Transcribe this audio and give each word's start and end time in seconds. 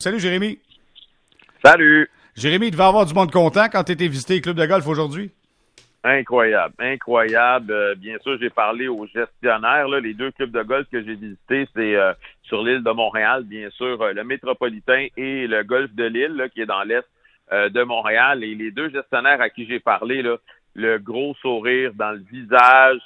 Salut 0.00 0.20
Jérémy. 0.20 0.60
Salut. 1.60 2.08
Jérémy, 2.36 2.68
il 2.68 2.70
devait 2.70 2.84
avoir 2.84 3.04
du 3.04 3.14
monde 3.14 3.32
content 3.32 3.66
quand 3.68 3.82
tu 3.82 3.90
étais 3.90 4.06
visiter 4.06 4.34
les 4.34 4.40
clubs 4.40 4.56
de 4.56 4.64
golf 4.64 4.86
aujourd'hui. 4.86 5.32
Incroyable, 6.04 6.72
incroyable. 6.78 7.72
Euh, 7.72 7.94
bien 7.96 8.16
sûr, 8.20 8.38
j'ai 8.40 8.48
parlé 8.48 8.86
aux 8.86 9.06
gestionnaires. 9.06 9.88
les 9.88 10.14
deux 10.14 10.30
clubs 10.30 10.52
de 10.52 10.62
golf 10.62 10.86
que 10.92 11.02
j'ai 11.02 11.16
visités, 11.16 11.66
c'est 11.74 11.96
euh, 11.96 12.12
sur 12.44 12.62
l'île 12.62 12.84
de 12.84 12.92
Montréal, 12.92 13.42
bien 13.42 13.70
sûr, 13.70 14.00
euh, 14.00 14.12
le 14.12 14.22
Métropolitain 14.22 15.08
et 15.16 15.48
le 15.48 15.64
Golfe 15.64 15.92
de 15.92 16.04
l'île, 16.04 16.48
qui 16.54 16.60
est 16.60 16.66
dans 16.66 16.84
l'est 16.84 17.04
de 17.50 17.82
Montréal. 17.82 18.44
Et 18.44 18.54
les 18.54 18.70
deux 18.70 18.90
gestionnaires 18.90 19.40
à 19.40 19.50
qui 19.50 19.66
j'ai 19.66 19.80
parlé, 19.80 20.22
là, 20.22 20.36
le 20.74 20.98
gros 20.98 21.34
sourire 21.42 21.90
dans 21.94 22.12
le 22.12 22.22
visage, 22.30 23.00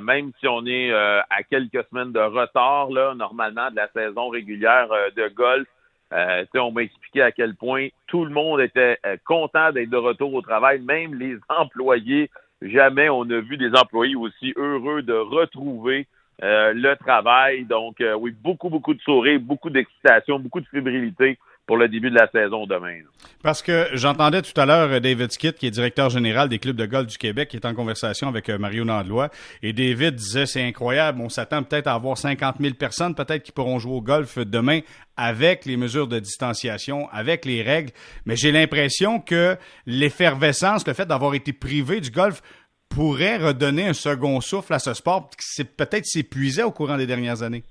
même 0.00 0.30
si 0.38 0.46
on 0.46 0.64
est 0.64 0.92
à 0.92 1.42
quelques 1.48 1.84
semaines 1.90 2.12
de 2.12 2.20
retard, 2.20 2.90
là, 2.90 3.14
normalement, 3.14 3.68
de 3.70 3.76
la 3.76 3.88
saison 3.88 4.28
régulière 4.28 4.88
de 5.16 5.28
golf, 5.28 5.66
euh, 6.12 6.44
on 6.54 6.72
m'a 6.72 6.82
expliqué 6.82 7.22
à 7.22 7.32
quel 7.32 7.54
point 7.54 7.88
tout 8.06 8.24
le 8.24 8.30
monde 8.30 8.60
était 8.60 8.98
euh, 9.06 9.16
content 9.24 9.72
d'être 9.72 9.90
de 9.90 9.96
retour 9.96 10.34
au 10.34 10.42
travail, 10.42 10.80
même 10.80 11.14
les 11.14 11.36
employés. 11.48 12.30
Jamais 12.62 13.08
on 13.08 13.22
a 13.22 13.40
vu 13.40 13.56
des 13.56 13.70
employés 13.74 14.16
aussi 14.16 14.52
heureux 14.56 15.02
de 15.02 15.14
retrouver 15.14 16.06
euh, 16.42 16.72
le 16.74 16.96
travail. 16.96 17.64
Donc, 17.64 18.00
euh, 18.00 18.14
oui, 18.14 18.34
beaucoup, 18.42 18.70
beaucoup 18.70 18.94
de 18.94 19.00
sourires, 19.00 19.40
beaucoup 19.40 19.70
d'excitation, 19.70 20.38
beaucoup 20.38 20.60
de 20.60 20.66
fébrilité 20.66 21.38
pour 21.70 21.76
le 21.76 21.86
début 21.86 22.10
de 22.10 22.16
la 22.16 22.28
saison 22.32 22.66
demain. 22.66 22.96
Parce 23.44 23.62
que 23.62 23.86
j'entendais 23.92 24.42
tout 24.42 24.60
à 24.60 24.66
l'heure 24.66 24.90
euh, 24.90 24.98
David 24.98 25.30
Skitt, 25.30 25.56
qui 25.56 25.68
est 25.68 25.70
directeur 25.70 26.10
général 26.10 26.48
des 26.48 26.58
clubs 26.58 26.74
de 26.74 26.84
golf 26.84 27.06
du 27.06 27.16
Québec, 27.16 27.48
qui 27.48 27.56
est 27.56 27.64
en 27.64 27.74
conversation 27.74 28.26
avec 28.26 28.48
euh, 28.48 28.58
Mario 28.58 28.84
Nandlois. 28.84 29.30
Et 29.62 29.72
David 29.72 30.16
disait, 30.16 30.46
c'est 30.46 30.64
incroyable, 30.64 31.20
on 31.20 31.28
s'attend 31.28 31.62
peut-être 31.62 31.86
à 31.86 31.94
avoir 31.94 32.18
50 32.18 32.56
000 32.58 32.74
personnes, 32.74 33.14
peut-être 33.14 33.44
qui 33.44 33.52
pourront 33.52 33.78
jouer 33.78 33.92
au 33.92 34.00
golf 34.00 34.38
demain 34.38 34.80
avec 35.16 35.64
les 35.64 35.76
mesures 35.76 36.08
de 36.08 36.18
distanciation, 36.18 37.08
avec 37.12 37.44
les 37.44 37.62
règles. 37.62 37.92
Mais 38.26 38.34
j'ai 38.34 38.50
l'impression 38.50 39.20
que 39.20 39.56
l'effervescence, 39.86 40.84
le 40.88 40.92
fait 40.92 41.06
d'avoir 41.06 41.36
été 41.36 41.52
privé 41.52 42.00
du 42.00 42.10
golf, 42.10 42.42
pourrait 42.88 43.36
redonner 43.36 43.86
un 43.86 43.92
second 43.92 44.40
souffle 44.40 44.74
à 44.74 44.80
ce 44.80 44.92
sport 44.92 45.30
qui 45.30 45.62
peut-être 45.62 46.06
s'épuisait 46.06 46.64
au 46.64 46.72
courant 46.72 46.96
des 46.96 47.06
dernières 47.06 47.44
années. 47.44 47.62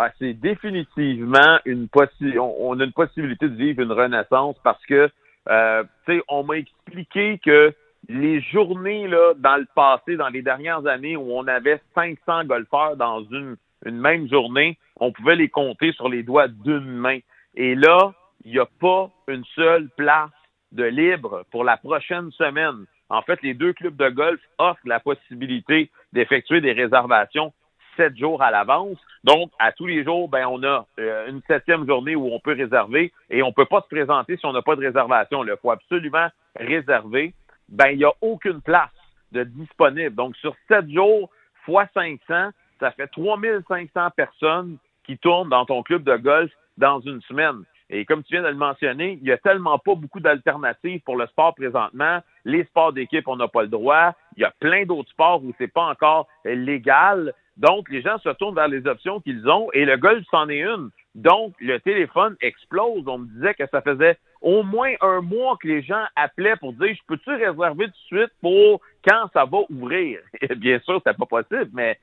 Ah, 0.00 0.12
c'est 0.20 0.32
définitivement 0.32 1.58
une 1.64 1.88
possibilité. 1.88 2.38
On, 2.38 2.78
a 2.78 2.84
une 2.84 2.92
possibilité 2.92 3.48
de 3.48 3.56
vivre 3.56 3.82
une 3.82 3.90
renaissance 3.90 4.54
parce 4.62 4.84
que, 4.86 5.10
euh, 5.48 5.82
tu 6.06 6.14
sais, 6.14 6.22
on 6.28 6.44
m'a 6.44 6.58
expliqué 6.58 7.40
que 7.44 7.74
les 8.08 8.40
journées 8.40 9.08
là 9.08 9.34
dans 9.38 9.56
le 9.56 9.66
passé, 9.74 10.14
dans 10.14 10.28
les 10.28 10.40
dernières 10.40 10.86
années 10.86 11.16
où 11.16 11.32
on 11.32 11.48
avait 11.48 11.82
500 11.96 12.44
golfeurs 12.44 12.96
dans 12.96 13.24
une, 13.24 13.56
une 13.84 13.98
même 13.98 14.28
journée, 14.28 14.78
on 15.00 15.10
pouvait 15.10 15.34
les 15.34 15.48
compter 15.48 15.90
sur 15.94 16.08
les 16.08 16.22
doigts 16.22 16.46
d'une 16.46 16.92
main. 16.92 17.18
Et 17.56 17.74
là, 17.74 18.12
il 18.44 18.52
n'y 18.52 18.60
a 18.60 18.68
pas 18.80 19.10
une 19.26 19.44
seule 19.56 19.88
place 19.96 20.30
de 20.70 20.84
libre 20.84 21.44
pour 21.50 21.64
la 21.64 21.76
prochaine 21.76 22.30
semaine. 22.30 22.86
En 23.08 23.22
fait, 23.22 23.42
les 23.42 23.54
deux 23.54 23.72
clubs 23.72 23.96
de 23.96 24.10
golf 24.10 24.40
offrent 24.58 24.78
la 24.84 25.00
possibilité 25.00 25.90
d'effectuer 26.12 26.60
des 26.60 26.72
réservations 26.72 27.52
sept 27.98 28.16
jours 28.16 28.40
à 28.42 28.50
l'avance. 28.50 28.96
Donc, 29.24 29.50
à 29.58 29.72
tous 29.72 29.86
les 29.86 30.04
jours, 30.04 30.28
ben, 30.28 30.46
on 30.46 30.62
a 30.62 30.86
euh, 31.00 31.28
une 31.28 31.42
septième 31.46 31.86
journée 31.86 32.14
où 32.14 32.32
on 32.32 32.38
peut 32.38 32.54
réserver 32.54 33.12
et 33.28 33.42
on 33.42 33.48
ne 33.48 33.52
peut 33.52 33.66
pas 33.66 33.82
se 33.82 33.88
présenter 33.88 34.36
si 34.36 34.46
on 34.46 34.52
n'a 34.52 34.62
pas 34.62 34.76
de 34.76 34.86
réservation. 34.86 35.44
Il 35.44 35.54
faut 35.60 35.72
absolument 35.72 36.28
réserver. 36.56 37.34
Ben, 37.68 37.88
il 37.88 37.98
n'y 37.98 38.04
a 38.04 38.12
aucune 38.22 38.62
place 38.62 38.90
disponible. 39.32 40.14
Donc, 40.14 40.36
sur 40.36 40.54
sept 40.68 40.88
jours 40.88 41.28
fois 41.64 41.86
500, 41.92 42.50
ça 42.80 42.90
fait 42.92 43.08
3500 43.08 44.10
personnes 44.16 44.78
qui 45.04 45.18
tournent 45.18 45.48
dans 45.48 45.66
ton 45.66 45.82
club 45.82 46.04
de 46.04 46.16
golf 46.16 46.50
dans 46.76 47.00
une 47.00 47.20
semaine. 47.22 47.64
Et 47.90 48.04
comme 48.04 48.22
tu 48.22 48.34
viens 48.34 48.42
de 48.42 48.48
le 48.48 48.54
mentionner, 48.54 49.18
il 49.20 49.24
n'y 49.24 49.32
a 49.32 49.38
tellement 49.38 49.78
pas 49.78 49.94
beaucoup 49.94 50.20
d'alternatives 50.20 51.00
pour 51.00 51.16
le 51.16 51.26
sport 51.28 51.54
présentement. 51.54 52.20
Les 52.44 52.64
sports 52.64 52.92
d'équipe, 52.92 53.26
on 53.26 53.36
n'a 53.36 53.48
pas 53.48 53.62
le 53.62 53.68
droit. 53.68 54.12
Il 54.36 54.42
y 54.42 54.44
a 54.44 54.52
plein 54.60 54.84
d'autres 54.84 55.08
sports 55.10 55.42
où 55.42 55.52
c'est 55.58 55.72
pas 55.72 55.86
encore 55.86 56.28
légal. 56.44 57.32
Donc, 57.58 57.88
les 57.90 58.02
gens 58.02 58.18
se 58.18 58.28
tournent 58.30 58.54
vers 58.54 58.68
les 58.68 58.86
options 58.86 59.20
qu'ils 59.20 59.48
ont 59.48 59.68
et 59.72 59.84
le 59.84 59.96
golf, 59.96 60.24
c'en 60.30 60.48
est 60.48 60.60
une. 60.60 60.90
Donc, 61.14 61.54
le 61.60 61.78
téléphone 61.80 62.36
explose. 62.40 63.02
On 63.06 63.18
me 63.18 63.26
disait 63.26 63.54
que 63.54 63.66
ça 63.70 63.82
faisait 63.82 64.16
au 64.40 64.62
moins 64.62 64.92
un 65.00 65.20
mois 65.20 65.56
que 65.60 65.66
les 65.66 65.82
gens 65.82 66.04
appelaient 66.14 66.56
pour 66.56 66.72
dire 66.72 66.94
Je 66.94 67.02
peux-tu 67.08 67.30
réserver 67.30 67.86
tout 67.86 67.90
de 67.90 68.18
suite 68.18 68.32
pour 68.40 68.80
quand 69.06 69.28
ça 69.32 69.44
va 69.44 69.58
ouvrir? 69.70 70.20
Bien 70.56 70.78
sûr, 70.80 71.00
c'est 71.04 71.16
pas 71.16 71.26
possible, 71.26 71.70
mais 71.72 71.98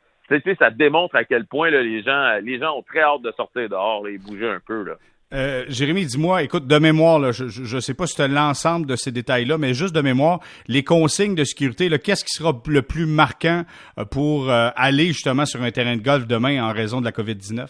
ça 0.60 0.70
démontre 0.72 1.16
à 1.16 1.24
quel 1.24 1.46
point 1.46 1.70
les 1.70 2.02
gens 2.02 2.38
les 2.42 2.60
gens 2.60 2.78
ont 2.78 2.84
très 2.84 3.02
hâte 3.02 3.22
de 3.22 3.32
sortir 3.32 3.70
dehors 3.70 4.08
et 4.08 4.18
bouger 4.18 4.50
un 4.50 4.60
peu. 4.60 4.84
Là. 4.84 4.96
Euh, 5.34 5.66
Jérémy, 5.68 6.06
dis-moi, 6.06 6.44
écoute, 6.44 6.68
de 6.68 6.78
mémoire, 6.78 7.32
je 7.32 7.76
ne 7.76 7.80
sais 7.80 7.94
pas 7.96 8.06
si 8.06 8.16
tu 8.16 8.28
l'ensemble 8.28 8.86
de 8.86 8.96
ces 8.96 9.12
détails-là, 9.12 9.58
mais 9.58 9.74
juste 9.74 9.96
de 9.96 10.02
mémoire, 10.02 10.40
les 10.68 10.84
consignes 10.84 11.36
de 11.36 11.44
sécurité, 11.44 11.90
qu'est-ce 12.00 12.24
qui 12.24 12.32
sera 12.32 12.54
le 12.68 12.82
plus 12.84 13.08
marquant 13.08 13.64
euh, 13.98 14.06
pour 14.06 14.50
euh, 14.50 14.70
aller 14.76 15.08
justement 15.08 15.46
sur 15.46 15.62
un 15.64 15.72
terrain 15.72 15.96
de 15.96 16.02
golf 16.02 16.28
demain 16.28 16.64
en 16.64 16.72
raison 16.72 17.00
de 17.00 17.06
la 17.06 17.12
COVID-19? 17.12 17.68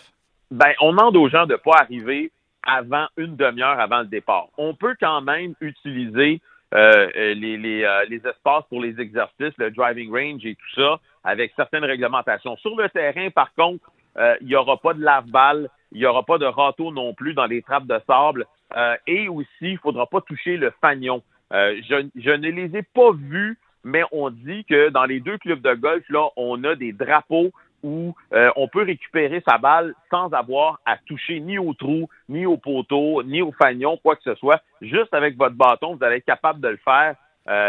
Ben, 0.52 0.74
on 0.82 0.92
demande 0.92 1.16
aux 1.16 1.30
gens 1.30 1.46
de 1.46 1.54
ne 1.54 1.58
pas 1.58 1.80
arriver 1.80 2.32
avant 2.64 3.08
une 3.16 3.36
demi-heure 3.36 3.80
avant 3.80 4.00
le 4.00 4.08
départ. 4.08 4.48
On 4.58 4.74
peut 4.74 4.96
quand 5.00 5.22
même 5.22 5.54
utiliser 5.62 6.42
les, 6.74 7.36
les 7.56 8.18
espaces 8.18 8.66
pour 8.70 8.82
les 8.82 9.00
exercices, 9.00 9.54
le 9.58 9.72
driving 9.72 10.12
range 10.12 10.46
et 10.46 10.56
tout 10.56 10.82
ça, 10.82 11.00
avec 11.24 11.54
certaines 11.56 11.86
réglementations. 11.86 12.58
Sur 12.58 12.76
le 12.76 12.90
terrain, 12.90 13.30
par 13.30 13.54
contre, 13.54 13.86
il 14.42 14.48
n'y 14.48 14.56
aura 14.56 14.76
pas 14.78 14.94
de 14.94 15.02
lave-balles 15.02 15.70
il 15.96 16.00
n'y 16.00 16.06
aura 16.06 16.24
pas 16.24 16.38
de 16.38 16.46
râteau 16.46 16.92
non 16.92 17.14
plus 17.14 17.34
dans 17.34 17.46
les 17.46 17.62
trappes 17.62 17.88
de 17.88 17.98
sable. 18.06 18.46
Euh, 18.76 18.98
et 19.08 19.30
aussi, 19.30 19.48
il 19.62 19.74
ne 19.74 19.78
faudra 19.78 20.06
pas 20.06 20.20
toucher 20.20 20.58
le 20.58 20.74
fanion. 20.82 21.24
Euh, 21.54 21.80
je, 21.90 22.08
je, 22.18 22.32
ne 22.32 22.50
les 22.50 22.78
ai 22.78 22.84
pas 22.84 23.12
vus, 23.14 23.58
mais 23.86 24.04
on 24.12 24.30
dit 24.30 24.66
que 24.66 24.90
dans 24.90 25.06
les 25.06 25.22
deux 25.22 25.38
clubs 25.38 25.62
de 25.62 25.74
golf, 25.74 26.04
là, 26.10 26.28
on 26.36 26.62
a 26.66 26.76
des 26.76 26.92
drapeaux 26.92 27.52
où 27.82 28.14
euh, 28.34 28.52
on 28.58 28.68
peut 28.68 28.84
récupérer 28.84 29.42
sa 29.48 29.58
balle 29.58 29.96
sans 30.10 30.34
avoir 30.34 30.82
à 30.86 30.98
toucher 30.98 31.40
ni 31.40 31.58
au 31.58 31.74
trou, 31.74 32.10
ni 32.28 32.46
au 32.46 32.58
poteau, 32.58 33.24
ni 33.24 33.42
au 33.42 33.54
fanion, 33.54 33.96
quoi 33.96 34.18
que 34.18 34.24
ce 34.24 34.36
soit. 34.36 34.62
Juste 34.82 35.14
avec 35.14 35.38
votre 35.38 35.56
bâton, 35.56 35.96
vous 35.96 36.04
allez 36.04 36.18
être 36.18 36.26
capable 36.26 36.60
de 36.60 36.70
le 36.70 36.80
faire. 36.84 37.16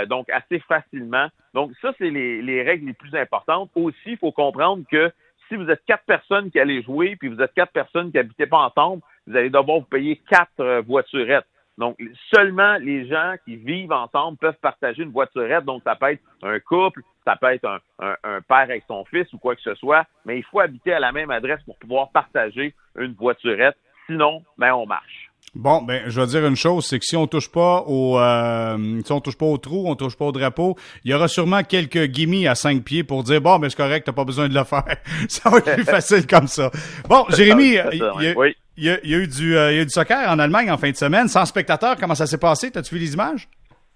donc 0.09 0.29
assez 0.31 0.59
facilement. 0.61 1.29
Donc 1.55 1.71
ça, 1.81 1.93
c'est 1.99 2.11
les, 2.11 2.43
les, 2.43 2.63
règles 2.63 2.87
les 2.87 2.93
plus 2.93 3.15
importantes. 3.15 3.71
Aussi, 3.77 3.97
il 4.07 4.17
faut 4.17 4.33
comprendre 4.33 4.83
que 4.91 5.13
si 5.49 5.57
vous 5.57 5.69
êtes 5.71 5.85
quatre 5.87 6.05
personnes 6.05 6.51
qui 6.51 6.59
allez 6.59 6.83
jouer, 6.83 7.17
puis 7.17 7.29
vous 7.29 7.41
êtes 7.41 7.55
quatre 7.55 7.73
personnes 7.73 8.11
qui 8.11 8.17
n'habitez 8.17 8.47
pas 8.47 8.59
ensemble, 8.59 9.03
vous 9.27 9.37
allez 9.37 9.51
devoir 9.51 9.79
vous 9.79 9.87
payer 9.87 10.21
quatre 10.29 10.61
euh, 10.61 10.81
voiturettes. 10.81 11.47
Donc, 11.79 11.99
seulement 12.35 12.77
les 12.79 13.07
gens 13.07 13.35
qui 13.45 13.57
vivent 13.57 13.93
ensemble 13.93 14.39
peuvent 14.39 14.59
partager 14.63 15.03
une 15.03 15.11
voiturette. 15.11 15.65
Donc, 15.65 15.83
ça 15.85 15.95
peut 15.95 16.13
être 16.13 16.23
un 16.43 16.59
couple, 16.59 17.03
ça 17.25 17.37
peut 17.37 17.53
être 17.53 17.67
un, 17.99 18.41
père 18.49 18.59
avec 18.59 18.85
son 18.89 19.05
fils 19.05 19.31
ou 19.33 19.39
quoi 19.39 19.55
que 19.55 19.61
ce 19.61 19.75
soit, 19.75 20.07
mais 20.25 20.39
il 20.39 20.45
faut 20.45 20.61
habiter 20.61 20.95
à 20.95 21.01
la 21.01 21.13
même 21.13 21.31
adresse 21.31 21.63
pour 21.65 21.77
pouvoir 21.79 22.11
partager 22.11 22.75
une 22.97 23.13
voiturette. 23.13 23.77
Sinon, 24.07 24.43
ben, 24.57 24.73
on 24.73 24.87
marche. 24.87 25.31
Bon, 25.59 25.81
ben, 25.81 26.03
je 26.07 26.21
vais 26.21 26.27
dire 26.27 26.47
une 26.47 26.55
chose, 26.55 26.85
c'est 26.85 26.99
que 26.99 27.05
si 27.07 27.17
on 27.17 27.27
touche 27.27 27.51
pas 27.51 27.83
au, 27.87 28.19
euh, 28.19 29.01
si 29.03 29.11
on 29.11 29.21
touche 29.21 29.39
pas 29.39 29.47
au 29.47 29.57
trou, 29.57 29.85
on 29.87 29.95
touche 29.95 30.15
pas 30.15 30.27
au 30.27 30.33
drapeau, 30.33 30.77
il 31.03 31.11
y 31.11 31.15
aura 31.15 31.29
sûrement 31.29 31.63
quelques 31.63 32.05
guillemets 32.05 32.47
à 32.47 32.55
cinq 32.55 32.85
pieds 32.85 33.05
pour 33.05 33.23
dire 33.23 33.41
bon, 33.41 33.59
mais 33.59 33.71
c'est 33.71 33.77
correct, 33.77 34.05
t'as 34.05 34.13
pas 34.13 34.25
besoin 34.25 34.49
de 34.49 34.55
le 34.55 34.65
faire. 34.65 34.85
ça 35.29 35.49
va 35.49 35.59
être 35.59 35.75
plus 35.77 35.85
facile 35.85 36.27
comme 36.27 36.47
ça. 36.47 36.71
Bon, 37.09 37.25
Jérémy, 37.31 37.79
il 38.77 38.85
y, 38.85 38.91
a, 38.91 38.99
eu 39.19 39.27
du, 39.27 39.57
euh, 39.57 39.73
il 39.73 39.77
y 39.77 39.79
a 39.79 39.83
eu 39.83 39.87
du 39.87 39.91
soccer 39.91 40.29
en 40.29 40.39
Allemagne 40.39 40.71
en 40.71 40.77
fin 40.77 40.91
de 40.91 40.97
semaine, 40.97 41.27
sans 41.29 41.47
spectateurs. 41.47 41.97
Comment 41.99 42.15
ça 42.15 42.27
s'est 42.27 42.37
passé? 42.37 42.71
T'as-tu 42.71 42.95
vu 42.95 43.01
les 43.01 43.15
images? 43.15 43.49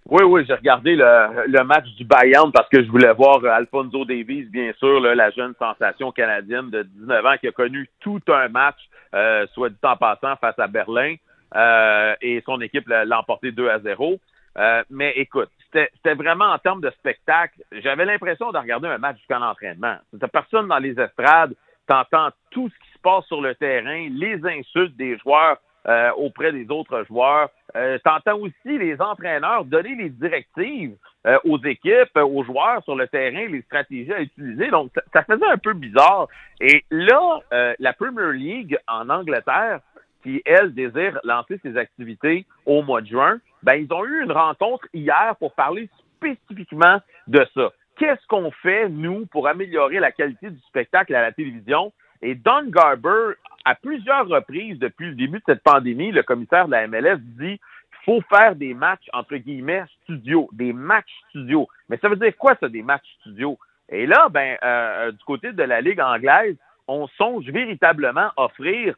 Oui, 0.08 0.24
oui, 0.24 0.44
j'ai 0.48 0.54
regardé 0.54 0.96
le, 0.96 1.46
le, 1.46 1.62
match 1.64 1.84
du 1.98 2.04
Bayern 2.04 2.50
parce 2.52 2.70
que 2.70 2.82
je 2.82 2.88
voulais 2.88 3.12
voir 3.12 3.44
Alfonso 3.44 4.06
Davies, 4.06 4.44
bien 4.44 4.72
sûr, 4.78 4.98
la 4.98 5.30
jeune 5.30 5.52
sensation 5.58 6.10
canadienne 6.10 6.70
de 6.70 6.84
19 6.84 7.26
ans 7.26 7.36
qui 7.38 7.48
a 7.48 7.52
connu 7.52 7.86
tout 8.00 8.22
un 8.28 8.48
match, 8.48 8.78
euh, 9.14 9.46
soit 9.52 9.68
du 9.68 9.76
temps 9.76 9.96
passant, 9.96 10.36
face 10.40 10.58
à 10.58 10.66
Berlin. 10.66 11.16
Euh, 11.56 12.14
et 12.20 12.42
son 12.46 12.60
équipe 12.60 12.88
l'a 12.88 13.18
emporté 13.18 13.52
2 13.52 13.68
à 13.68 13.80
0. 13.80 14.18
Euh, 14.58 14.82
mais 14.90 15.12
écoute, 15.16 15.50
c'était 15.72 16.14
vraiment 16.14 16.46
en 16.46 16.58
termes 16.58 16.80
de 16.80 16.90
spectacle. 16.90 17.60
J'avais 17.72 18.04
l'impression 18.04 18.50
de 18.50 18.58
regarder 18.58 18.88
un 18.88 18.98
match 18.98 19.18
jusqu'à 19.18 19.38
l'entraînement. 19.38 19.96
T'as 20.18 20.28
personne 20.28 20.68
dans 20.68 20.78
les 20.78 20.98
estrades, 20.98 21.54
t'entends 21.86 22.30
tout 22.50 22.68
ce 22.68 22.74
qui 22.74 22.92
se 22.92 22.98
passe 22.98 23.24
sur 23.26 23.40
le 23.40 23.54
terrain, 23.54 24.08
les 24.10 24.44
insultes 24.44 24.96
des 24.96 25.16
joueurs 25.18 25.58
euh, 25.86 26.10
auprès 26.16 26.52
des 26.52 26.68
autres 26.70 27.04
joueurs. 27.04 27.48
Euh, 27.76 27.98
t'entends 28.04 28.38
aussi 28.38 28.78
les 28.78 29.00
entraîneurs 29.00 29.64
donner 29.64 29.94
les 29.94 30.10
directives 30.10 30.96
aux 31.44 31.58
équipes, 31.62 32.16
aux 32.16 32.42
joueurs 32.44 32.82
sur 32.84 32.96
le 32.96 33.06
terrain, 33.06 33.46
les 33.46 33.60
stratégies 33.62 34.12
à 34.12 34.22
utiliser. 34.22 34.68
Donc, 34.68 34.90
ça, 34.94 35.02
ça 35.12 35.22
faisait 35.22 35.46
un 35.46 35.58
peu 35.58 35.74
bizarre. 35.74 36.28
Et 36.60 36.82
là, 36.90 37.40
la 37.78 37.92
Premier 37.92 38.32
League 38.32 38.78
en 38.88 39.10
Angleterre 39.10 39.80
qui, 40.22 40.42
elle, 40.44 40.74
désire 40.74 41.18
lancer 41.24 41.58
ses 41.62 41.76
activités 41.76 42.46
au 42.66 42.82
mois 42.82 43.00
de 43.00 43.06
juin, 43.06 43.38
ben, 43.62 43.74
ils 43.74 43.92
ont 43.92 44.04
eu 44.04 44.22
une 44.22 44.32
rencontre 44.32 44.86
hier 44.92 45.34
pour 45.38 45.54
parler 45.54 45.88
spécifiquement 46.16 47.00
de 47.26 47.46
ça. 47.54 47.70
Qu'est-ce 47.98 48.26
qu'on 48.28 48.50
fait, 48.50 48.88
nous, 48.88 49.26
pour 49.26 49.48
améliorer 49.48 49.98
la 49.98 50.12
qualité 50.12 50.50
du 50.50 50.60
spectacle 50.60 51.14
à 51.14 51.22
la 51.22 51.32
télévision? 51.32 51.92
Et 52.22 52.34
Don 52.34 52.64
Garber 52.68 53.34
à 53.64 53.74
plusieurs 53.74 54.26
reprises 54.28 54.78
depuis 54.78 55.08
le 55.08 55.14
début 55.14 55.38
de 55.38 55.44
cette 55.46 55.62
pandémie, 55.62 56.12
le 56.12 56.22
commissaire 56.22 56.66
de 56.66 56.72
la 56.72 56.86
MLS 56.86 57.18
dit 57.18 57.58
qu'il 57.58 58.04
faut 58.04 58.20
faire 58.34 58.56
des 58.56 58.74
matchs, 58.74 59.06
entre 59.12 59.36
guillemets, 59.36 59.84
studio, 60.02 60.48
des 60.52 60.72
matchs 60.72 61.12
studio. 61.28 61.68
Mais 61.88 61.98
ça 61.98 62.08
veut 62.08 62.16
dire 62.16 62.36
quoi, 62.36 62.56
ça, 62.60 62.68
des 62.68 62.82
matchs 62.82 63.08
studio? 63.20 63.58
Et 63.88 64.06
là, 64.06 64.28
ben, 64.30 64.56
euh, 64.62 65.12
du 65.12 65.24
côté 65.24 65.52
de 65.52 65.62
la 65.62 65.80
Ligue 65.80 66.00
anglaise, 66.00 66.56
on 66.88 67.06
songe 67.08 67.44
véritablement 67.46 68.30
offrir 68.36 68.94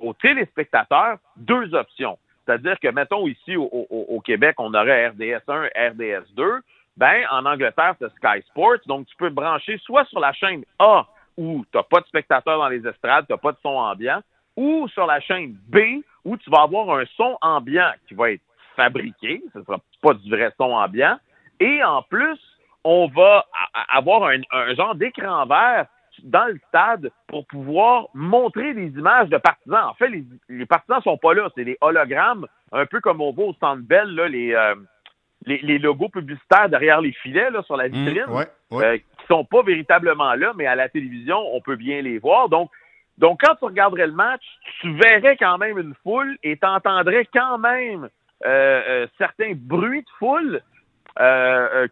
aux 0.00 0.14
téléspectateurs 0.14 1.18
deux 1.36 1.74
options. 1.74 2.18
C'est-à-dire 2.44 2.80
que, 2.80 2.88
mettons, 2.88 3.26
ici 3.26 3.56
au, 3.56 4.20
Québec, 4.24 4.54
on 4.58 4.72
aurait 4.72 5.08
RDS 5.08 5.42
1, 5.48 5.64
RDS 5.90 6.34
2. 6.34 6.60
Ben, 6.96 7.24
en 7.30 7.44
Angleterre, 7.44 7.94
c'est 7.98 8.08
Sky 8.14 8.42
Sports. 8.48 8.80
Donc, 8.86 9.06
tu 9.06 9.16
peux 9.16 9.28
brancher 9.28 9.78
soit 9.84 10.06
sur 10.06 10.18
la 10.18 10.32
chaîne 10.32 10.64
A, 10.78 11.06
où 11.36 11.64
tu 11.70 11.76
n'as 11.76 11.84
pas 11.84 12.00
de 12.00 12.06
spectateurs 12.06 12.58
dans 12.58 12.68
les 12.68 12.86
estrades, 12.86 13.26
tu 13.26 13.32
n'as 13.32 13.38
pas 13.38 13.52
de 13.52 13.58
son 13.62 13.68
ambiant, 13.68 14.20
ou 14.56 14.88
sur 14.88 15.06
la 15.06 15.20
chaîne 15.20 15.56
B, 15.68 16.02
où 16.24 16.36
tu 16.36 16.50
vas 16.50 16.62
avoir 16.62 16.90
un 16.98 17.04
son 17.16 17.36
ambiant 17.42 17.92
qui 18.08 18.14
va 18.14 18.32
être 18.32 18.42
fabriqué, 18.74 19.42
ce 19.52 19.58
ne 19.58 19.64
sera 19.64 19.78
pas 20.02 20.14
du 20.14 20.30
vrai 20.30 20.52
son 20.56 20.72
ambiant, 20.72 21.18
et 21.60 21.82
en 21.84 22.02
plus, 22.02 22.38
on 22.82 23.08
va 23.08 23.46
avoir 23.88 24.30
un, 24.50 24.74
genre 24.74 24.94
d'écran 24.94 25.46
vert 25.46 25.86
dans 26.24 26.46
le 26.46 26.58
stade 26.68 27.10
pour 27.26 27.46
pouvoir 27.46 28.08
montrer 28.14 28.74
des 28.74 28.88
images 28.88 29.28
de 29.28 29.38
partisans. 29.38 29.84
En 29.84 29.94
fait, 29.94 30.08
les, 30.08 30.24
les 30.48 30.66
partisans 30.66 31.00
sont 31.02 31.18
pas 31.18 31.34
là, 31.34 31.48
c'est 31.54 31.64
des 31.64 31.78
hologrammes, 31.80 32.46
un 32.72 32.86
peu 32.86 33.00
comme 33.00 33.20
on 33.20 33.32
voit 33.32 33.46
au 33.46 33.54
Centre 33.54 33.82
Bell, 33.82 34.14
là, 34.14 34.28
les, 34.28 34.54
euh, 34.54 34.74
les, 35.46 35.78
logos 35.78 36.08
publicitaires 36.08 36.68
derrière 36.68 37.00
les 37.00 37.12
filets 37.12 37.50
là, 37.50 37.62
sur 37.62 37.76
la 37.76 37.88
mmh, 37.88 37.92
vitrine, 37.92 38.46
euh, 38.72 38.98
qui 38.98 39.26
sont 39.28 39.44
pas 39.44 39.62
véritablement 39.62 40.34
là, 40.34 40.52
mais 40.56 40.66
à 40.66 40.74
la 40.74 40.88
télévision, 40.88 41.38
on 41.54 41.60
peut 41.60 41.76
bien 41.76 42.02
les 42.02 42.18
voir. 42.18 42.48
Donc, 42.48 42.70
donc 43.18 43.40
quand 43.42 43.54
tu 43.56 43.64
regarderais 43.64 44.06
le 44.06 44.12
match, 44.12 44.42
tu 44.80 44.92
verrais 44.94 45.36
quand 45.36 45.58
même 45.58 45.78
une 45.78 45.94
foule 46.02 46.38
et 46.42 46.56
tu 46.56 46.66
entendrais 46.66 47.26
quand 47.32 47.58
même 47.58 48.08
euh, 48.44 48.82
euh, 48.88 49.06
certains 49.18 49.52
bruits 49.54 50.02
de 50.02 50.10
foule 50.18 50.60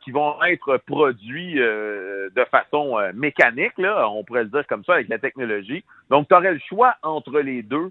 qui 0.03 0.11
vont 0.11 0.43
être 0.45 0.79
produits 0.87 1.55
de 1.55 2.45
façon 2.51 2.97
mécanique, 3.15 3.77
là, 3.79 4.09
on 4.09 4.23
pourrait 4.25 4.45
le 4.45 4.51
dire 4.51 4.67
comme 4.67 4.85
ça 4.85 4.95
avec 4.95 5.09
la 5.09 5.19
technologie. 5.19 5.85
Donc, 6.11 6.29
tu 6.29 6.35
aurais 6.35 6.53
le 6.53 6.61
choix 6.69 6.95
entre 7.03 7.41
les 7.41 7.63
deux 7.63 7.91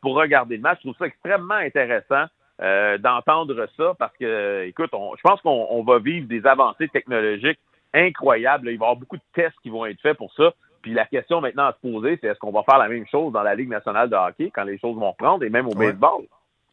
pour 0.00 0.14
regarder 0.14 0.56
le 0.56 0.62
match. 0.62 0.78
Je 0.78 0.88
trouve 0.88 0.98
ça 0.98 1.06
extrêmement 1.06 1.54
intéressant. 1.54 2.26
Euh, 2.62 2.96
d'entendre 2.96 3.68
ça 3.76 3.92
parce 3.98 4.16
que, 4.16 4.64
écoute, 4.64 4.88
je 4.90 5.20
pense 5.22 5.40
qu'on 5.42 5.82
va 5.82 5.98
vivre 5.98 6.26
des 6.26 6.46
avancées 6.46 6.88
technologiques 6.88 7.58
incroyables. 7.92 8.70
Il 8.70 8.78
va 8.78 8.86
y 8.86 8.88
avoir 8.88 8.96
beaucoup 8.96 9.18
de 9.18 9.22
tests 9.34 9.56
qui 9.62 9.68
vont 9.68 9.84
être 9.84 10.00
faits 10.00 10.16
pour 10.16 10.32
ça. 10.32 10.54
Puis 10.80 10.94
la 10.94 11.04
question 11.04 11.42
maintenant 11.42 11.66
à 11.66 11.74
se 11.74 11.80
poser, 11.86 12.18
c'est 12.18 12.28
est-ce 12.28 12.38
qu'on 12.38 12.52
va 12.52 12.62
faire 12.62 12.78
la 12.78 12.88
même 12.88 13.06
chose 13.08 13.30
dans 13.30 13.42
la 13.42 13.54
Ligue 13.54 13.68
nationale 13.68 14.08
de 14.08 14.16
hockey 14.16 14.50
quand 14.54 14.64
les 14.64 14.78
choses 14.78 14.96
vont 14.96 15.10
reprendre 15.10 15.44
et 15.44 15.50
même 15.50 15.66
au 15.66 15.74
baseball? 15.74 16.22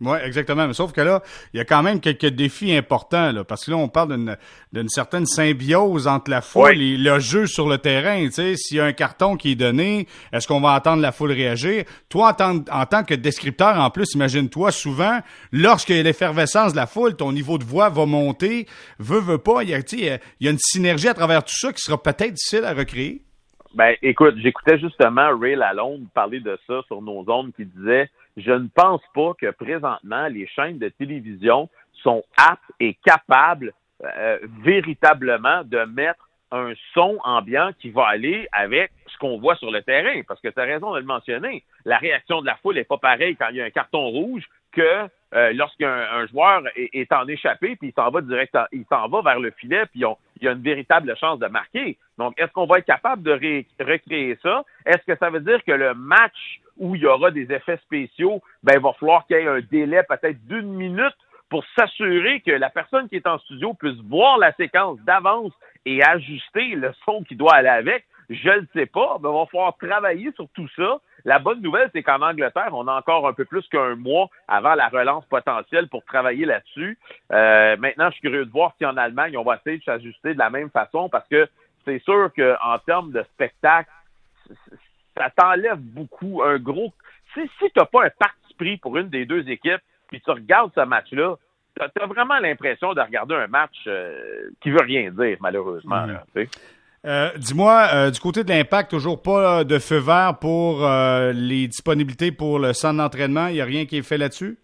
Oui, 0.03 0.17
exactement. 0.23 0.67
Mais 0.67 0.73
sauf 0.73 0.91
que 0.91 1.01
là, 1.01 1.21
il 1.53 1.57
y 1.57 1.59
a 1.61 1.65
quand 1.65 1.81
même 1.81 1.99
quelques 1.99 2.27
défis 2.27 2.75
importants, 2.75 3.31
là, 3.31 3.43
parce 3.43 3.65
que 3.65 3.71
là, 3.71 3.77
on 3.77 3.87
parle 3.87 4.37
d'une 4.73 4.89
certaine 4.89 5.25
symbiose 5.25 6.07
entre 6.07 6.29
la 6.29 6.41
foule 6.41 6.81
et 6.81 6.97
le 6.97 7.19
jeu 7.19 7.47
sur 7.47 7.69
le 7.69 7.77
terrain. 7.77 8.27
S'il 8.29 8.77
y 8.77 8.79
a 8.79 8.85
un 8.85 8.93
carton 8.93 9.37
qui 9.37 9.51
est 9.51 9.55
donné, 9.55 10.07
est-ce 10.31 10.47
qu'on 10.47 10.59
va 10.59 10.75
entendre 10.75 11.01
la 11.01 11.11
foule 11.11 11.31
réagir? 11.31 11.85
Toi, 12.09 12.29
en 12.29 12.33
tant, 12.33 12.63
en 12.71 12.85
tant 12.85 13.03
que 13.03 13.13
descripteur, 13.13 13.79
en 13.79 13.89
plus, 13.89 14.13
imagine-toi, 14.13 14.71
souvent, 14.71 15.19
lorsqu'il 15.51 15.95
y 15.95 15.99
a 15.99 16.03
l'effervescence 16.03 16.73
de 16.73 16.77
la 16.77 16.87
foule, 16.87 17.15
ton 17.15 17.31
niveau 17.31 17.57
de 17.57 17.63
voix 17.63 17.89
va 17.89 18.05
monter. 18.05 18.67
Veux, 18.99 19.19
veux 19.19 19.37
pas, 19.37 19.63
il 19.63 19.69
y 19.69 19.73
a, 19.73 19.79
il 19.79 20.19
y 20.41 20.47
a 20.47 20.51
une 20.51 20.59
synergie 20.59 21.07
à 21.07 21.13
travers 21.13 21.43
tout 21.43 21.55
ça 21.55 21.71
qui 21.71 21.81
sera 21.81 22.01
peut-être 22.01 22.33
difficile 22.33 22.65
à 22.65 22.73
recréer. 22.73 23.21
Ben, 23.73 23.95
écoute, 24.03 24.35
j'écoutais 24.37 24.77
justement 24.77 25.35
Ray 25.39 25.55
Lalonde 25.55 26.05
parler 26.13 26.39
de 26.39 26.59
ça 26.67 26.81
sur 26.87 27.01
nos 27.01 27.25
ondes 27.27 27.51
qui 27.55 27.65
disait 27.65 28.09
je 28.37 28.51
ne 28.51 28.67
pense 28.67 29.01
pas 29.13 29.33
que 29.39 29.51
présentement 29.51 30.27
les 30.27 30.47
chaînes 30.47 30.79
de 30.79 30.89
télévision 30.89 31.69
sont 32.01 32.23
aptes 32.37 32.61
et 32.79 32.95
capables 33.05 33.73
euh, 34.03 34.39
véritablement 34.63 35.63
de 35.63 35.79
mettre 35.85 36.27
un 36.51 36.73
son 36.93 37.17
ambiant 37.23 37.71
qui 37.79 37.89
va 37.89 38.07
aller 38.07 38.47
avec 38.51 38.91
ce 39.07 39.17
qu'on 39.17 39.39
voit 39.39 39.55
sur 39.55 39.71
le 39.71 39.81
terrain. 39.81 40.21
Parce 40.27 40.39
que 40.39 40.49
tu 40.49 40.59
as 40.59 40.63
raison 40.63 40.93
de 40.93 40.99
le 40.99 41.05
mentionner. 41.05 41.63
La 41.83 41.97
réaction 41.97 42.41
de 42.41 42.45
la 42.45 42.55
foule 42.57 42.75
n'est 42.75 42.83
pas 42.83 42.97
pareille 42.97 43.35
quand 43.35 43.49
il 43.49 43.55
y 43.55 43.61
a 43.61 43.65
un 43.65 43.71
carton 43.71 44.07
rouge 44.07 44.43
que 44.71 45.07
euh, 45.33 45.51
lorsqu'un 45.53 46.27
joueur 46.27 46.63
est, 46.75 47.11
en 47.11 47.27
échappé, 47.27 47.75
puis 47.75 47.89
il 47.89 47.93
s'en 47.93 48.11
va 48.11 48.21
direct, 48.21 48.55
il 48.71 48.85
s'en 48.85 49.07
va 49.07 49.21
vers 49.21 49.39
le 49.39 49.49
filet, 49.51 49.85
puis 49.87 50.01
il 50.01 50.43
y 50.43 50.47
a 50.47 50.51
une 50.51 50.61
véritable 50.61 51.15
chance 51.17 51.39
de 51.39 51.47
marquer. 51.47 51.97
Donc, 52.19 52.39
est-ce 52.39 52.51
qu'on 52.51 52.67
va 52.67 52.79
être 52.79 52.85
capable 52.85 53.23
de 53.23 53.31
recréer 53.79 54.37
ça? 54.43 54.63
Est-ce 54.85 55.03
que 55.11 55.17
ça 55.17 55.31
veut 55.31 55.39
dire 55.39 55.63
que 55.63 55.71
le 55.71 55.95
match 55.95 56.61
où 56.77 56.95
il 56.95 57.01
y 57.01 57.05
aura 57.05 57.31
des 57.31 57.51
effets 57.51 57.77
spéciaux, 57.77 58.41
ben, 58.63 58.73
il 58.75 58.81
va 58.81 58.93
falloir 58.93 59.25
qu'il 59.25 59.37
y 59.37 59.39
ait 59.39 59.47
un 59.47 59.61
délai 59.61 60.03
peut-être 60.03 60.45
d'une 60.47 60.73
minute 60.73 61.15
pour 61.49 61.63
s'assurer 61.77 62.41
que 62.41 62.51
la 62.51 62.69
personne 62.69 63.07
qui 63.09 63.15
est 63.15 63.27
en 63.27 63.37
studio 63.39 63.73
puisse 63.73 63.99
voir 64.09 64.37
la 64.37 64.53
séquence 64.53 64.99
d'avance 65.01 65.53
et 65.85 66.03
ajuster 66.03 66.75
le 66.75 66.91
son 67.05 67.23
qui 67.23 67.35
doit 67.35 67.53
aller 67.53 67.69
avec. 67.69 68.05
Je 68.29 68.49
ne 68.49 68.65
sais 68.73 68.85
pas, 68.85 69.17
mais 69.21 69.29
il 69.29 69.33
va 69.33 69.45
falloir 69.45 69.77
travailler 69.77 70.31
sur 70.31 70.47
tout 70.55 70.67
ça. 70.75 70.97
La 71.25 71.39
bonne 71.39 71.61
nouvelle, 71.61 71.89
c'est 71.93 72.03
qu'en 72.03 72.21
Angleterre, 72.21 72.69
on 72.71 72.87
a 72.87 72.93
encore 72.97 73.27
un 73.27 73.33
peu 73.33 73.45
plus 73.45 73.67
qu'un 73.67 73.95
mois 73.95 74.29
avant 74.47 74.75
la 74.75 74.87
relance 74.87 75.25
potentielle 75.25 75.87
pour 75.89 76.03
travailler 76.05 76.45
là-dessus. 76.45 76.97
Euh, 77.31 77.77
maintenant, 77.77 78.07
je 78.07 78.13
suis 78.13 78.21
curieux 78.21 78.45
de 78.45 78.51
voir 78.51 78.73
si 78.77 78.85
en 78.85 78.97
Allemagne, 78.97 79.37
on 79.37 79.43
va 79.43 79.57
essayer 79.57 79.77
de 79.77 79.83
s'ajuster 79.83 80.33
de 80.33 80.39
la 80.39 80.49
même 80.49 80.69
façon 80.69 81.09
parce 81.09 81.27
que 81.27 81.47
c'est 81.85 81.99
sûr 81.99 82.31
qu'en 82.35 82.77
termes 82.79 83.11
de 83.11 83.23
spectacle, 83.33 83.91
ça 85.17 85.29
t'enlève 85.35 85.79
beaucoup. 85.79 86.41
Un 86.43 86.57
gros. 86.57 86.93
Si, 87.33 87.41
si 87.59 87.65
tu 87.65 87.71
n'as 87.77 87.85
pas 87.85 88.05
un 88.05 88.09
parti 88.09 88.53
pris 88.57 88.77
pour 88.77 88.97
une 88.97 89.09
des 89.09 89.25
deux 89.25 89.47
équipes, 89.49 89.81
puis 90.07 90.21
tu 90.21 90.31
regardes 90.31 90.71
ce 90.75 90.85
match-là, 90.85 91.35
tu 91.75 92.01
as, 92.01 92.05
vraiment 92.05 92.37
l'impression 92.39 92.93
de 92.93 93.01
regarder 93.01 93.35
un 93.35 93.47
match 93.47 93.75
euh, 93.87 94.49
qui 94.61 94.69
veut 94.69 94.83
rien 94.83 95.09
dire, 95.11 95.37
malheureusement. 95.39 96.05
Euh, 97.05 97.29
dis-moi, 97.37 97.87
euh, 97.93 98.11
du 98.11 98.19
côté 98.19 98.43
de 98.43 98.49
l'impact, 98.49 98.91
toujours 98.91 99.21
pas 99.21 99.63
de 99.63 99.79
feu 99.79 99.97
vert 99.97 100.37
pour 100.39 100.87
les 101.33 101.67
disponibilités 101.67 102.31
pour 102.31 102.59
le 102.59 102.73
centre 102.73 102.97
d'entraînement. 102.97 103.47
Il 103.47 103.55
n'y 103.55 103.61
a 103.61 103.65
rien 103.65 103.85
qui 103.85 103.97
est 103.97 104.07
fait 104.07 104.17
là-dessus? 104.17 104.57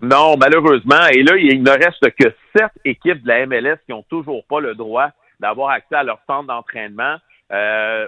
Non, 0.00 0.36
malheureusement. 0.36 1.06
Et 1.12 1.22
là, 1.22 1.36
il 1.36 1.62
ne 1.62 1.70
reste 1.70 2.10
que 2.18 2.34
sept 2.56 2.72
équipes 2.84 3.22
de 3.22 3.28
la 3.28 3.46
MLS 3.46 3.78
qui 3.86 3.92
n'ont 3.92 4.04
toujours 4.08 4.44
pas 4.46 4.60
le 4.60 4.74
droit 4.74 5.10
d'avoir 5.40 5.70
accès 5.70 5.94
à 5.94 6.02
leur 6.02 6.18
centre 6.26 6.46
d'entraînement. 6.46 7.16
Euh, 7.52 8.06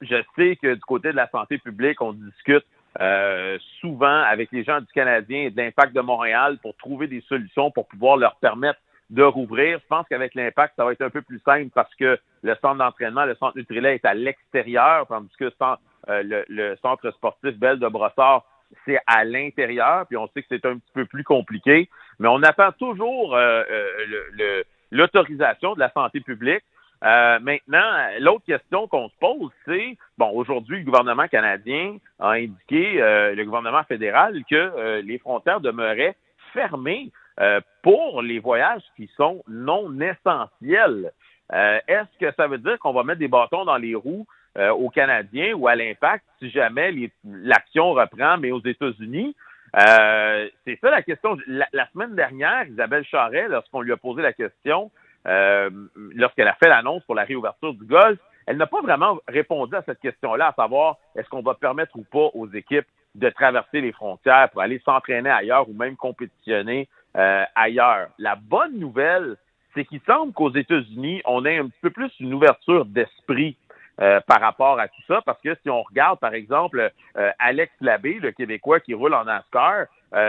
je, 0.00 0.16
sais 0.36 0.56
que 0.56 0.74
du 0.74 0.80
côté 0.80 1.12
de 1.12 1.16
la 1.16 1.28
santé 1.28 1.58
publique, 1.58 2.00
on 2.00 2.12
discute 2.12 2.64
euh, 3.00 3.58
souvent 3.80 4.22
avec 4.22 4.50
les 4.52 4.64
gens 4.64 4.80
du 4.80 4.92
Canadien 4.92 5.44
et 5.44 5.50
de 5.50 5.56
l'impact 5.56 5.94
de 5.94 6.00
Montréal 6.00 6.58
pour 6.60 6.76
trouver 6.76 7.06
des 7.06 7.20
solutions 7.22 7.70
pour 7.70 7.86
pouvoir 7.86 8.16
leur 8.16 8.36
permettre 8.36 8.80
de 9.10 9.22
rouvrir. 9.22 9.78
Je 9.78 9.86
pense 9.86 10.06
qu'avec 10.08 10.34
l'impact, 10.34 10.74
ça 10.76 10.84
va 10.84 10.92
être 10.92 11.02
un 11.02 11.10
peu 11.10 11.22
plus 11.22 11.40
simple 11.44 11.70
parce 11.74 11.94
que 11.94 12.18
le 12.42 12.54
centre 12.56 12.76
d'entraînement, 12.76 13.24
le 13.26 13.36
centre 13.36 13.56
Nutrilait 13.56 13.96
est 13.96 14.04
à 14.04 14.14
l'extérieur, 14.14 15.06
tandis 15.06 15.34
que 15.38 15.52
euh, 16.08 16.42
le, 16.48 16.76
centre 16.82 17.10
sportif 17.12 17.56
Belle 17.56 17.78
de 17.78 17.88
Brossard, 17.88 18.44
c'est 18.84 18.98
à 19.06 19.24
l'intérieur, 19.24 20.06
puis 20.06 20.16
on 20.16 20.26
sait 20.28 20.42
que 20.42 20.48
c'est 20.48 20.66
un 20.66 20.78
petit 20.78 20.92
peu 20.94 21.04
plus 21.04 21.22
compliqué, 21.22 21.88
mais 22.18 22.28
on 22.28 22.42
attend 22.42 22.72
toujours 22.72 23.38
l'autorisation 24.90 25.74
de 25.74 25.80
la 25.80 25.90
santé 25.92 26.20
publique. 26.20 26.64
Euh, 27.04 27.38
maintenant, 27.40 28.08
l'autre 28.20 28.44
question 28.46 28.88
qu'on 28.88 29.08
se 29.08 29.14
pose, 29.20 29.50
c'est, 29.66 29.98
bon, 30.16 30.30
aujourd'hui, 30.30 30.78
le 30.78 30.84
gouvernement 30.84 31.28
canadien 31.28 31.98
a 32.18 32.30
indiqué, 32.30 33.02
euh, 33.02 33.34
le 33.34 33.44
gouvernement 33.44 33.84
fédéral, 33.84 34.42
que 34.48 34.54
euh, 34.54 35.02
les 35.02 35.18
frontières 35.18 35.60
demeuraient 35.60 36.16
fermées 36.52 37.10
pour 37.82 38.22
les 38.22 38.38
voyages 38.38 38.84
qui 38.96 39.10
sont 39.16 39.42
non 39.48 40.00
essentiels. 40.00 41.10
Est-ce 41.52 42.18
que 42.20 42.32
ça 42.36 42.46
veut 42.46 42.58
dire 42.58 42.78
qu'on 42.78 42.92
va 42.92 43.02
mettre 43.02 43.18
des 43.18 43.26
bâtons 43.26 43.64
dans 43.64 43.76
les 43.76 43.96
roues 43.96 44.24
aux 44.56 44.88
Canadiens 44.88 45.52
ou 45.54 45.66
à 45.66 45.74
l'impact 45.74 46.24
si 46.38 46.48
jamais 46.50 47.10
l'action 47.24 47.90
reprend, 47.92 48.38
mais 48.38 48.52
aux 48.52 48.62
États-Unis? 48.64 49.34
c'est 49.74 50.78
ça 50.80 50.90
la 50.90 51.02
question. 51.02 51.36
La, 51.48 51.66
la, 51.72 51.88
semaine 51.88 52.14
dernière, 52.14 52.68
Isabelle 52.68 53.04
Charret, 53.04 53.48
lorsqu'on 53.48 53.80
lui 53.80 53.90
a 53.90 53.96
posé 53.96 54.22
la 54.22 54.32
question, 54.32 54.92
euh, 55.26 55.70
lorsqu'elle 56.14 56.48
a 56.48 56.54
fait 56.54 56.68
l'annonce 56.68 57.02
pour 57.04 57.14
la 57.14 57.24
réouverture 57.24 57.74
du 57.74 57.84
golf, 57.84 58.18
elle 58.46 58.58
n'a 58.58 58.66
pas 58.66 58.82
vraiment 58.82 59.18
répondu 59.26 59.74
à 59.74 59.82
cette 59.82 60.00
question-là, 60.00 60.48
à 60.48 60.52
savoir 60.54 60.96
est-ce 61.16 61.28
qu'on 61.28 61.42
va 61.42 61.54
permettre 61.54 61.96
ou 61.96 62.04
pas 62.04 62.30
aux 62.34 62.48
équipes 62.48 62.86
de 63.14 63.30
traverser 63.30 63.80
les 63.80 63.92
frontières 63.92 64.50
pour 64.50 64.60
aller 64.60 64.80
s'entraîner 64.84 65.30
ailleurs 65.30 65.68
ou 65.68 65.72
même 65.72 65.96
compétitionner 65.96 66.88
euh, 67.16 67.44
ailleurs? 67.54 68.08
La 68.18 68.36
bonne 68.36 68.78
nouvelle, 68.78 69.36
c'est 69.74 69.86
qu'il 69.86 70.00
semble 70.06 70.32
qu'aux 70.34 70.54
États-Unis, 70.54 71.22
on 71.24 71.46
ait 71.46 71.58
un 71.58 71.68
petit 71.68 71.80
peu 71.80 71.90
plus 71.90 72.12
une 72.20 72.34
ouverture 72.34 72.84
d'esprit 72.84 73.56
euh, 74.00 74.20
par 74.26 74.40
rapport 74.40 74.78
à 74.78 74.88
tout 74.88 75.02
ça, 75.06 75.22
parce 75.24 75.40
que 75.40 75.54
si 75.62 75.70
on 75.70 75.82
regarde, 75.82 76.18
par 76.18 76.34
exemple, 76.34 76.92
Alex 77.38 77.72
Labbé, 77.80 78.18
le 78.20 78.32
Québécois 78.32 78.80
qui 78.80 78.92
roule 78.92 79.14
en 79.14 79.24
NASCAR, 79.24 79.86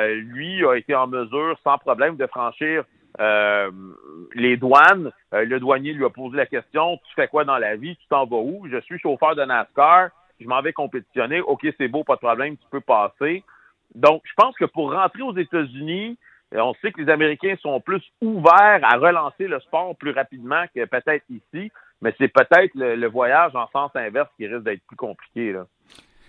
lui 0.08 0.66
a 0.66 0.76
été 0.76 0.96
en 0.96 1.08
mesure, 1.08 1.58
sans 1.64 1.78
problème, 1.80 2.16
de 2.16 2.28
franchir 2.28 2.86
euh, 3.20 3.72
les 4.34 4.58
douanes, 4.58 5.12
euh, 5.34 5.46
le 5.46 5.60
douanier 5.60 5.94
lui 5.94 6.06
a 6.06 6.10
posé 6.10 6.36
la 6.38 6.46
question, 6.46 6.98
tu 6.98 7.14
fais 7.16 7.28
quoi 7.28 7.46
dans 7.46 7.58
la 7.58 7.76
vie, 7.76 7.96
tu 7.96 8.08
t'en 8.10 8.26
vas 8.26 8.38
où? 8.38 8.68
Je 8.70 8.80
suis 8.82 9.00
chauffeur 9.00 9.36
de 9.36 9.44
NASCAR. 9.44 10.10
je 10.40 10.48
m'en 10.48 10.62
vais 10.62 10.74
compétitionner, 10.74 11.42
OK, 11.42 11.66
c'est 11.78 11.88
beau, 11.88 12.04
pas 12.04 12.16
de 12.16 12.20
problème, 12.20 12.58
tu 12.58 12.66
peux 12.70 12.82
passer. 12.82 13.44
Donc, 13.94 14.22
je 14.26 14.34
pense 14.36 14.56
que 14.56 14.66
pour 14.66 14.92
rentrer 14.92 15.22
aux 15.22 15.36
États-Unis, 15.36 16.18
euh, 16.54 16.60
on 16.60 16.74
sait 16.76 16.92
que 16.92 17.02
les 17.02 17.12
Américains 17.12 17.56
sont 17.62 17.80
plus 17.80 18.02
ouverts 18.22 18.82
à 18.84 18.98
relancer 18.98 19.48
le 19.48 19.60
sport 19.62 19.96
plus 19.96 20.12
rapidement 20.12 20.66
que 20.74 20.86
peut-être 20.86 21.26
ici, 21.30 21.72
mais 22.02 22.14
c'est 22.18 22.28
peut-être 22.28 22.72
le, 22.76 23.08
voyage 23.08 23.56
en 23.56 23.68
sens 23.70 23.92
inverse 23.96 24.30
qui 24.38 24.48
risque 24.48 24.64
d'être 24.64 24.86
plus 24.88 24.98
compliqué. 24.98 25.54
Là. 25.54 25.66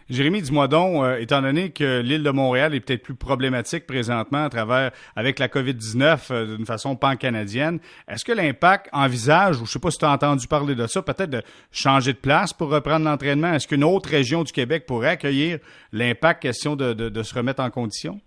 Jérémy, 0.09 0.41
dis-moi 0.41 0.69
donc, 0.69 1.03
euh, 1.03 1.19
étant 1.19 1.43
donné 1.43 1.71
que 1.73 2.01
l'île 2.01 2.23
de 2.23 2.31
Montréal 2.31 2.77
est 2.77 2.81
peut-être 2.81 3.03
plus 3.03 3.17
problématique 3.17 3.89
présentement 3.89 4.45
à 4.45 4.49
travers 4.49 4.93
avec 5.17 5.41
la 5.41 5.49
COVID-19 5.49 6.33
euh, 6.33 6.57
d'une 6.57 6.65
façon 6.65 6.95
pan-canadienne, 6.95 7.81
est-ce 8.07 8.25
que 8.25 8.31
l'impact 8.31 8.89
envisage, 8.93 9.61
ou 9.61 9.67
je 9.67 9.73
sais 9.73 9.81
pas 9.81 9.91
si 9.91 9.99
tu 9.99 10.05
as 10.05 10.13
entendu 10.13 10.47
parler 10.47 10.77
de 10.77 10.87
ça, 10.87 11.03
peut-être 11.03 11.31
de 11.31 11.43
changer 11.73 12.13
de 12.13 12.19
place 12.19 12.53
pour 12.53 12.71
reprendre 12.71 13.05
l'entraînement? 13.05 13.53
Est-ce 13.53 13.67
qu'une 13.67 13.83
autre 13.83 14.09
région 14.09 14.45
du 14.45 14.53
Québec 14.53 14.87
pourrait 14.87 15.11
accueillir 15.11 15.59
l'impact? 15.93 16.43
Question 16.43 16.77
de, 16.77 16.93
de, 16.93 17.23
se 17.23 17.35
remettre 17.35 17.63
en 17.63 17.71
condition? 17.71 18.21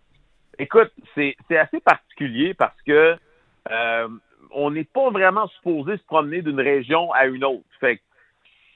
Écoute, 0.58 0.92
c'est 1.16 1.36
assez 1.52 1.80
particulier 1.80 2.54
parce 2.54 2.82
que 2.86 3.16
euh, 3.72 4.08
on 4.52 4.72
n'est 4.72 4.84
pas 4.84 5.10
vraiment 5.12 5.48
supposé 5.48 5.98
se 5.98 6.04
promener 6.04 6.42
d'une 6.42 6.60
région 6.60 7.14
à 7.14 7.26
une 7.26 7.46
autre. 7.46 7.64
Fait 7.80 7.98
que 7.98 8.02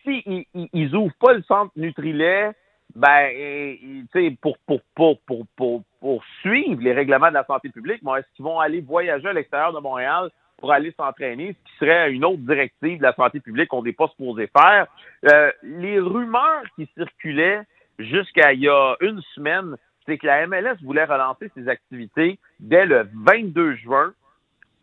si 0.03 0.47
ils, 0.73 0.95
ouvrent 0.95 1.15
pas 1.19 1.33
le 1.33 1.41
centre 1.43 1.71
Nutrilet, 1.75 2.51
ben, 2.95 3.29
tu 3.31 4.07
sais, 4.13 4.37
pour, 4.41 4.57
pour, 4.59 4.81
pour, 4.95 5.19
pour, 5.21 5.45
pour, 5.55 5.83
pour 5.99 6.23
suivre 6.41 6.81
les 6.81 6.93
règlements 6.93 7.29
de 7.29 7.33
la 7.33 7.45
santé 7.45 7.69
publique, 7.69 8.01
est-ce 8.03 8.35
qu'ils 8.35 8.45
vont 8.45 8.59
aller 8.59 8.81
voyager 8.81 9.27
à 9.27 9.33
l'extérieur 9.33 9.73
de 9.73 9.79
Montréal 9.79 10.29
pour 10.57 10.71
aller 10.71 10.93
s'entraîner, 10.95 11.53
ce 11.53 11.71
qui 11.71 11.77
serait 11.79 12.11
une 12.11 12.23
autre 12.23 12.41
directive 12.43 12.99
de 12.99 13.03
la 13.03 13.13
santé 13.13 13.39
publique 13.39 13.69
qu'on 13.69 13.83
n'est 13.83 13.93
pas 13.93 14.07
supposé 14.09 14.47
faire? 14.47 14.87
Euh, 15.31 15.51
les 15.63 15.99
rumeurs 15.99 16.63
qui 16.75 16.87
circulaient 16.95 17.61
jusqu'à 17.97 18.53
il 18.53 18.61
y 18.61 18.69
a 18.69 18.95
une 19.01 19.21
semaine, 19.33 19.75
c'est 20.05 20.17
que 20.17 20.27
la 20.27 20.45
MLS 20.45 20.77
voulait 20.83 21.05
relancer 21.05 21.49
ses 21.55 21.67
activités 21.67 22.37
dès 22.59 22.85
le 22.85 23.07
22 23.25 23.75
juin 23.75 24.13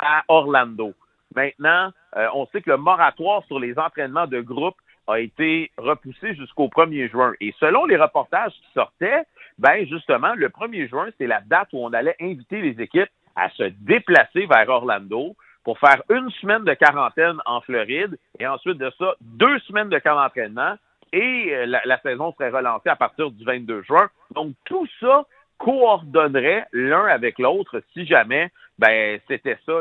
à 0.00 0.24
Orlando. 0.28 0.94
Maintenant, 1.36 1.92
euh, 2.16 2.26
on 2.34 2.46
sait 2.46 2.60
que 2.60 2.70
le 2.70 2.76
moratoire 2.76 3.44
sur 3.46 3.60
les 3.60 3.78
entraînements 3.78 4.26
de 4.26 4.40
groupe 4.40 4.74
a 5.10 5.20
été 5.20 5.70
repoussé 5.76 6.34
jusqu'au 6.34 6.68
1er 6.68 7.10
juin. 7.10 7.32
Et 7.40 7.54
selon 7.60 7.86
les 7.86 7.96
reportages 7.96 8.52
qui 8.52 8.72
sortaient, 8.74 9.22
ben 9.58 9.86
justement, 9.86 10.34
le 10.34 10.48
1er 10.48 10.88
juin, 10.88 11.08
c'est 11.18 11.26
la 11.26 11.40
date 11.40 11.68
où 11.72 11.78
on 11.78 11.92
allait 11.92 12.16
inviter 12.20 12.60
les 12.60 12.80
équipes 12.82 13.10
à 13.36 13.50
se 13.50 13.64
déplacer 13.80 14.46
vers 14.46 14.68
Orlando 14.68 15.36
pour 15.64 15.78
faire 15.78 16.02
une 16.08 16.30
semaine 16.40 16.64
de 16.64 16.74
quarantaine 16.74 17.36
en 17.46 17.60
Floride 17.60 18.18
et 18.38 18.46
ensuite 18.46 18.78
de 18.78 18.90
ça, 18.98 19.14
deux 19.20 19.58
semaines 19.60 19.88
de 19.88 19.98
camp 19.98 20.14
d'entraînement 20.14 20.76
et 21.12 21.48
euh, 21.52 21.66
la, 21.66 22.00
saison 22.00 22.32
serait 22.32 22.50
relancée 22.50 22.88
à 22.88 22.96
partir 22.96 23.30
du 23.30 23.44
22 23.44 23.82
juin. 23.82 24.08
Donc 24.34 24.54
tout 24.64 24.86
ça 25.00 25.24
coordonnerait 25.58 26.66
l'un 26.72 27.04
avec 27.06 27.38
l'autre 27.38 27.82
si 27.92 28.06
jamais 28.06 28.50
ben 28.78 29.20
c'était 29.28 29.58
ça 29.66 29.72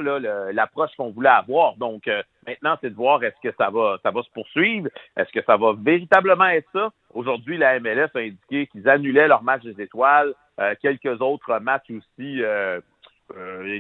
l'approche 0.51 0.91
qu'on 0.97 1.11
voulait 1.11 1.29
avoir. 1.29 1.75
Donc 1.77 2.07
euh, 2.07 2.21
maintenant 2.49 2.77
c'est 2.81 2.89
de 2.89 2.95
voir 2.95 3.23
est-ce 3.23 3.39
que 3.47 3.55
ça 3.57 3.69
va 3.69 3.97
ça 4.03 4.11
va 4.11 4.21
se 4.23 4.29
poursuivre, 4.31 4.89
est-ce 5.17 5.31
que 5.31 5.43
ça 5.45 5.57
va 5.57 5.73
véritablement 5.77 6.47
être 6.47 6.69
ça. 6.73 6.89
Aujourd'hui 7.13 7.57
la 7.57 7.79
MLS 7.79 8.09
a 8.15 8.19
indiqué 8.19 8.67
qu'ils 8.67 8.87
annulaient 8.89 9.27
leur 9.27 9.43
match 9.43 9.63
des 9.63 9.81
étoiles, 9.81 10.33
euh, 10.59 10.73
quelques 10.81 11.21
autres 11.21 11.59
matchs 11.59 11.89
aussi 11.91 12.43
euh, 12.43 12.79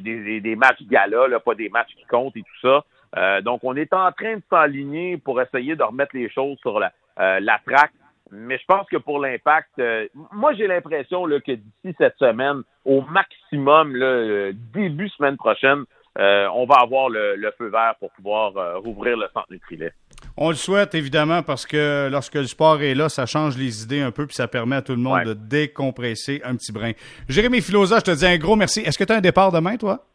des, 0.01 0.41
des, 0.41 0.55
matchs 0.55 0.83
gala, 0.83 1.39
pas 1.39 1.55
des 1.55 1.69
matchs 1.69 1.95
qui 1.95 2.05
comptent 2.05 2.37
et 2.37 2.43
tout 2.43 2.83
ça. 3.15 3.41
donc 3.41 3.61
on 3.63 3.75
est 3.75 3.93
en 3.93 4.11
train 4.11 4.35
de 4.35 4.43
s'aligner 4.49 5.17
pour 5.17 5.41
essayer 5.41 5.75
de 5.75 5.83
remettre 5.83 6.15
les 6.15 6.29
choses 6.29 6.57
sur 6.59 6.79
la, 6.79 6.91
la 7.17 7.59
traque 7.65 7.93
mais 8.31 8.57
je 8.57 8.65
pense 8.67 8.87
que 8.89 8.97
pour 8.97 9.19
l'impact, 9.19 9.69
euh, 9.79 10.07
moi 10.31 10.53
j'ai 10.53 10.67
l'impression 10.67 11.25
que 11.25 11.51
d'ici 11.51 11.95
cette 11.97 12.17
semaine, 12.17 12.61
au 12.85 13.01
maximum, 13.01 13.95
euh, 13.95 14.51
début 14.73 15.09
semaine 15.09 15.37
prochaine, 15.37 15.79
euh, 15.79 15.85
on 16.17 16.65
va 16.65 16.75
avoir 16.75 17.09
le, 17.09 17.51
feu 17.57 17.69
vert 17.69 17.95
pour 17.99 18.11
pouvoir 18.11 18.81
rouvrir 18.81 19.17
le 19.17 19.27
centre 19.33 19.47
Nutrilet. 19.51 19.91
On 20.37 20.49
le 20.49 20.55
souhaite 20.55 20.95
évidemment 20.95 21.43
parce 21.43 21.65
que 21.65 22.09
lorsque 22.11 22.35
le 22.35 22.45
sport 22.45 22.81
est 22.81 22.93
là, 22.93 23.09
ça 23.09 23.25
change 23.25 23.57
les 23.57 23.83
idées 23.83 24.01
un 24.01 24.11
peu 24.11 24.25
puis 24.25 24.35
ça 24.35 24.47
permet 24.47 24.77
à 24.77 24.81
tout 24.81 24.93
le 24.93 24.99
monde 24.99 25.23
de 25.23 25.33
décompresser 25.33 26.41
un 26.43 26.55
petit 26.55 26.71
brin. 26.71 26.91
Jérémy 27.27 27.61
Filosa, 27.61 27.99
je 27.99 28.05
te 28.05 28.11
dis 28.11 28.25
un 28.25 28.37
gros 28.37 28.55
merci. 28.55 28.81
Est-ce 28.81 28.97
que 28.97 29.03
tu 29.03 29.13
as 29.13 29.17
un 29.17 29.21
départ 29.21 29.51
demain, 29.51 29.77
toi? 29.77 30.05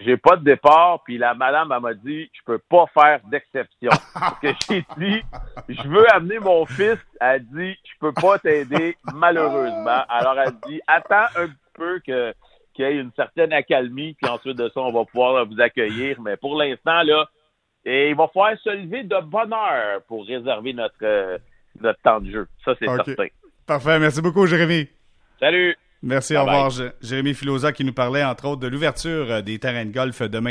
j'ai 0.00 0.16
pas 0.16 0.36
de 0.36 0.44
départ, 0.44 1.02
puis 1.04 1.18
la 1.18 1.34
madame 1.34 1.72
elle 1.74 1.82
m'a 1.82 1.94
dit 1.94 2.30
je 2.32 2.40
peux 2.44 2.58
pas 2.58 2.86
faire 2.92 3.20
d'exception. 3.30 3.90
Parce 4.14 4.38
que 4.40 4.48
j'ai 4.68 4.84
dit 4.98 5.22
je 5.68 5.88
veux 5.88 6.10
amener 6.12 6.38
mon 6.38 6.64
fils, 6.66 6.98
elle 7.20 7.44
dit 7.46 7.76
je 7.84 7.98
peux 8.00 8.12
pas 8.12 8.38
t'aider 8.38 8.96
malheureusement. 9.14 10.02
Alors 10.08 10.38
elle 10.38 10.54
dit 10.66 10.80
attends 10.86 11.28
un 11.36 11.48
peu 11.74 12.00
que 12.06 12.34
qu'il 12.80 12.94
y 12.94 12.98
ait 12.98 13.00
une 13.00 13.12
certaine 13.14 13.52
accalmie, 13.52 14.14
puis 14.20 14.30
ensuite 14.30 14.56
de 14.56 14.68
ça 14.72 14.80
on 14.80 14.92
va 14.92 15.04
pouvoir 15.04 15.46
vous 15.46 15.60
accueillir. 15.60 16.20
Mais 16.20 16.36
pour 16.36 16.56
l'instant 16.56 17.02
là, 17.02 17.28
et 17.84 18.10
il 18.10 18.16
va 18.16 18.28
falloir 18.28 18.58
se 18.58 18.70
lever 18.70 19.04
de 19.04 19.20
bonne 19.22 19.52
heure 19.52 20.02
pour 20.08 20.26
réserver 20.26 20.72
notre 20.72 21.40
notre 21.80 22.00
temps 22.02 22.20
de 22.20 22.30
jeu. 22.30 22.48
Ça 22.64 22.74
c'est 22.78 22.86
certain. 22.86 23.26
Parfait, 23.66 23.98
merci 23.98 24.20
beaucoup 24.20 24.46
Jérémy. 24.46 24.88
Salut. 25.38 25.76
Merci, 26.02 26.34
au 26.34 26.40
revoir. 26.40 26.70
Jérémy 27.02 27.34
Filosa 27.34 27.72
qui 27.72 27.84
nous 27.84 27.92
parlait 27.92 28.24
entre 28.24 28.48
autres 28.48 28.60
de 28.60 28.68
l'ouverture 28.68 29.30
euh, 29.30 29.42
des 29.42 29.58
terrains 29.58 29.84
de 29.84 29.92
golf 29.92 30.22
demain. 30.22 30.48